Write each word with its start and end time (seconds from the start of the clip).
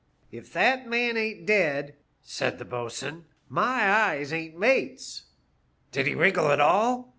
"* 0.25 0.31
If 0.39 0.51
that 0.53 0.87
man 0.87 1.13
ben't 1.13 1.45
dead,' 1.45 1.93
said 2.23 2.57
the 2.57 2.65
bo'sun, 2.65 3.25
* 3.39 3.49
my 3.59 3.87
eyes 3.87 4.33
ain't 4.33 4.57
mates.'' 4.57 5.25
Did 5.91 6.07
he 6.07 6.15
wriggle 6.15 6.49
at 6.49 6.59
all 6.59 7.09